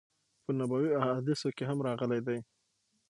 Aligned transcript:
په 0.43 0.51
نبوی 0.59 0.87
حادثو 1.05 1.49
کی 1.57 1.63
هم 1.69 1.77
راغلی 1.87 2.19
دی 2.27 2.37